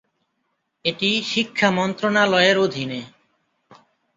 এটি 0.85 1.09
শিক্ষা 1.31 1.69
মন্ত্রনালয়ের 1.71 2.57
অধীনে। 2.57 2.99